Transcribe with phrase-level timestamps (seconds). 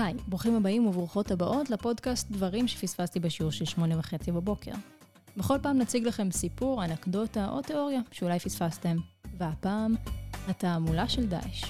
[0.00, 4.72] היי, ברוכים הבאים וברוכות הבאות לפודקאסט דברים שפספסתי בשיעור של שמונה וחצי בבוקר.
[5.36, 8.96] בכל פעם נציג לכם סיפור, אנקדוטה או תיאוריה שאולי פספסתם.
[9.38, 9.94] והפעם,
[10.48, 11.64] התעמולה של דאעש.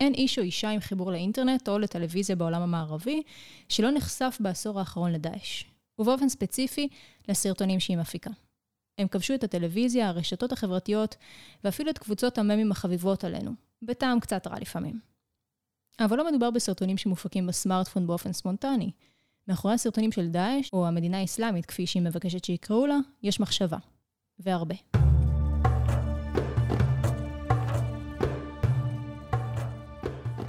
[0.00, 3.22] אין איש או אישה עם חיבור לאינטרנט או לטלוויזיה בעולם המערבי
[3.68, 5.64] שלא נחשף בעשור האחרון לדאעש,
[5.98, 6.88] ובאופן ספציפי,
[7.28, 8.30] לסרטונים שהיא מפיקה.
[8.98, 11.16] הם כבשו את הטלוויזיה, הרשתות החברתיות,
[11.64, 13.50] ואפילו את קבוצות הממים החביבות עלינו,
[13.82, 15.15] בטעם קצת רע לפעמים.
[16.00, 18.90] אבל לא מדובר בסרטונים שמופקים בסמארטפון באופן ספונטני.
[19.48, 23.76] מאחורי הסרטונים של דאעש, או המדינה האסלאמית, כפי שהיא מבקשת שיקראו לה, יש מחשבה.
[24.38, 24.74] והרבה.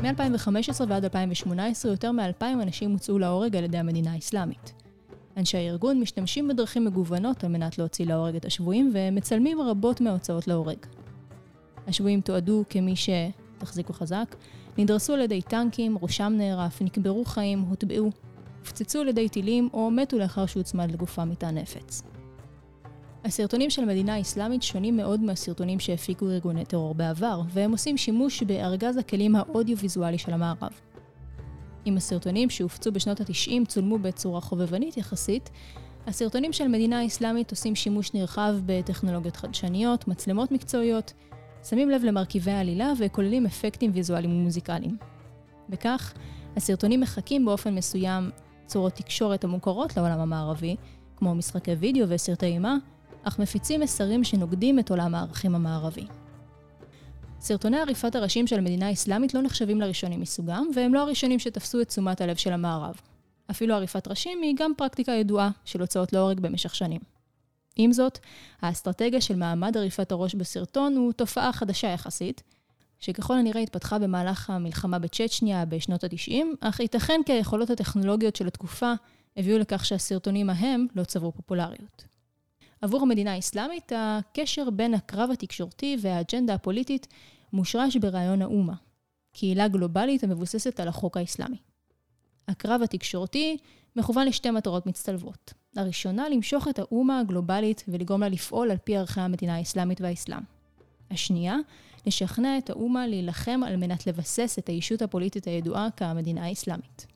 [0.02, 4.73] מ-2015 ועד 2018 יותר מ-2,000 אנשים הוצאו להורג על ידי המדינה האסלאמית.
[5.38, 10.78] אנשי הארגון משתמשים בדרכים מגוונות על מנת להוציא להורג את השבויים, ומצלמים רבות מההוצאות להורג.
[11.88, 13.09] השבויים תועדו כמי ש...
[13.58, 14.36] תחזיקו חזק,
[14.78, 18.11] נדרסו על ידי טנקים, ראשם נערף, נקברו חיים, הוטבעו,
[18.59, 22.02] הופצצו על ידי טילים או מתו לאחר שהוצמד לגופם מטען נפץ.
[23.25, 28.97] הסרטונים של המדינה האסלאמית שונים מאוד מהסרטונים שהפיקו ארגוני טרור בעבר, והם עושים שימוש בארגז
[28.97, 30.72] הכלים האודיו-ויזואלי של המערב.
[31.88, 35.50] אם הסרטונים שהופצו בשנות ה-90 צולמו בצורה חובבנית יחסית,
[36.08, 41.14] הסרטונים של המדינה האסלאמית עושים שימוש נרחב בטכנולוגיות חדשניות, מצלמות מקצועיות,
[41.63, 44.97] שמים לב למרכיבי העלילה וכוללים אפקטים ויזואליים ומוזיקליים.
[45.69, 46.13] בכך,
[46.55, 48.30] הסרטונים מחקים באופן מסוים
[48.66, 50.75] צורות תקשורת המוכרות לעולם המערבי,
[51.16, 52.78] כמו משחקי וידאו וסרטי אימה,
[53.23, 56.05] אך מפיצים מסרים שנוגדים את עולם הערכים המערבי.
[57.39, 61.88] סרטוני עריפת הראשים של המדינה האסלאמית לא נחשבים לראשונים מסוגם, והם לא הראשונים שתפסו את
[61.88, 62.95] תשומת הלב של המערב.
[63.52, 67.17] אפילו עריפת ראשים היא גם פרקטיקה ידועה של הוצאות להורג במשך שנים.
[67.78, 68.20] עם זאת,
[68.61, 72.44] האסטרטגיה של מעמד עריפת הראש בסרטון הוא תופעה חדשה יחסית,
[73.00, 78.94] שככל הנראה התפתחה במהלך המלחמה בצ'צ'ניה בשנות ה-90, אך ייתכן כי היכולות הטכנולוגיות של התקופה
[79.38, 82.06] הביאו לכך שהסרטונים ההם לא צברו פופולריות.
[82.81, 87.07] עבור המדינה האסלאמית, הקשר בין הקרב התקשורתי והאג'נדה הפוליטית
[87.53, 88.73] מושרש ברעיון האומה,
[89.34, 91.57] קהילה גלובלית המבוססת על החוק האסלאמי.
[92.47, 93.57] הקרב התקשורתי
[93.96, 95.53] מכוון לשתי מטרות מצטלבות.
[95.78, 100.42] הראשונה, למשוך את האומה הגלובלית ולגרום לה לפעול על פי ערכי המדינה האסלאמית והאסלאם.
[101.12, 101.56] השנייה,
[102.06, 107.08] לשכנע את האומה להילחם על מנת לבסס את הישות הפוליטית הידועה כמדינה האסלאמית.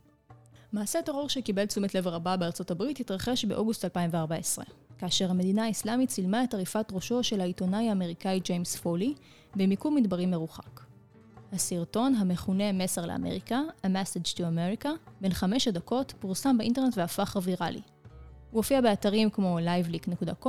[0.74, 4.66] מעשה טרור שקיבל תשומת לב רבה בארצות הברית התרחש באוגוסט 2014,
[4.98, 9.14] כאשר המדינה האסלאמית צילמה את עריפת ראשו של העיתונאי האמריקאי ג'יימס פולי
[9.56, 10.82] במיקום מדברי מרוחק.
[11.54, 14.90] הסרטון, המכונה מסר לאמריקה, A Message to America,
[15.22, 17.82] בן חמש הדקות, פורסם באינטרנט והפך ויראלי.
[18.51, 20.47] הוא הופיע באתרים כמו liveleak.com,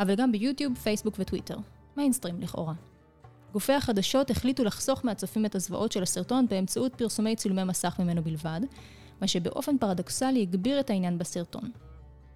[0.00, 1.56] אבל גם ביוטיוב, פייסבוק וטוויטר.
[1.96, 2.74] מיינסטרים לכאורה.
[3.52, 8.60] גופי החדשות החליטו לחסוך מהצופים את הזוועות של הסרטון באמצעות פרסומי צילומי מסך ממנו בלבד,
[9.20, 11.70] מה שבאופן פרדוקסלי הגביר את העניין בסרטון.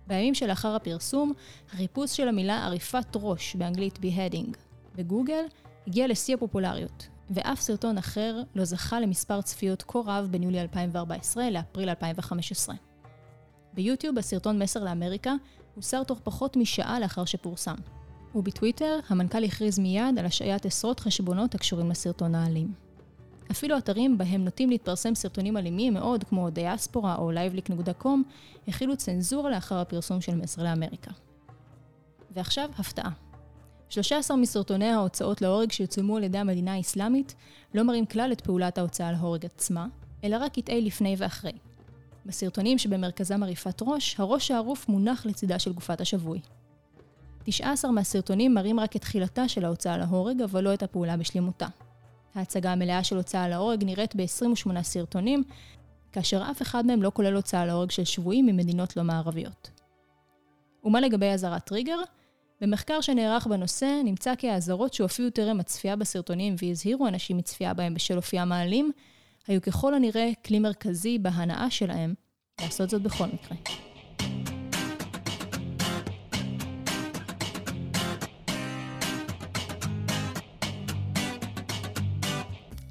[0.06, 1.32] בימים שלאחר הפרסום,
[1.72, 4.56] החיפוש של המילה עריפת ראש, באנגלית beheading,
[4.96, 5.44] בגוגל,
[5.86, 11.50] הגיע לשיא הפופולריות, ואף סרטון אחר לא זכה למספר צפיות כה רב בין יולי 2014
[11.50, 12.87] לאפריל 2015.
[13.74, 15.34] ביוטיוב הסרטון מסר לאמריקה
[15.74, 17.74] הוסר תוך פחות משעה לאחר שפורסם.
[18.34, 22.72] ובטוויטר המנכ"ל הכריז מיד על השעיית עשרות חשבונות הקשורים לסרטון האלים.
[23.50, 28.08] אפילו אתרים בהם נוטים להתפרסם סרטונים אלימים מאוד, כמו דיאספורה או liveleak.com,
[28.68, 31.10] הכילו צנזורה לאחר הפרסום של מסר לאמריקה.
[32.30, 33.10] ועכשיו, הפתעה.
[33.88, 37.34] 13 מסרטוני ההוצאות להורג שיצולמו על ידי המדינה האסלאמית
[37.74, 39.86] לא מראים כלל את פעולת ההוצאה להורג עצמה,
[40.24, 41.52] אלא רק קטעי לפני ואחרי.
[42.28, 46.40] בסרטונים שבמרכזם עריפת ראש, הראש הערוף מונח לצידה של גופת השבוי.
[47.44, 51.66] 19 מהסרטונים מראים רק את תחילתה של ההוצאה להורג, אבל לא את הפעולה בשלמותה.
[52.34, 55.42] ההצגה המלאה של הוצאה להורג נראית ב-28 סרטונים,
[56.12, 59.70] כאשר אף אחד מהם לא כולל הוצאה להורג של שבויים ממדינות לא מערביות.
[60.84, 61.98] ומה לגבי אזהרת טריגר?
[62.60, 68.16] במחקר שנערך בנושא, נמצא כי האזהרות שהופיעו טרם הצפייה בסרטונים והזהירו אנשים מצפייה בהם בשל
[68.16, 68.92] אופיים האלים,
[69.46, 72.14] היו ככל הנראה כלי מרכזי בהנאה שלהם
[72.60, 73.56] לעשות זאת בכל מקרה.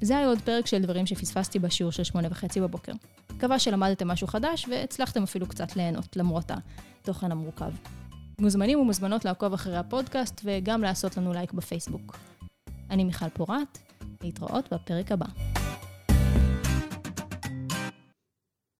[0.00, 2.92] זה היה עוד פרק של דברים שפספסתי בשיעור של שמונה וחצי בבוקר.
[3.36, 7.70] מקווה שלמדתם משהו חדש והצלחתם אפילו קצת ליהנות למרות התוכן המורכב.
[8.40, 12.18] מוזמנים ומוזמנות לעקוב אחרי הפודקאסט וגם לעשות לנו לייק בפייסבוק.
[12.90, 13.78] אני מיכל פורת,
[14.22, 15.26] להתראות בפרק הבא.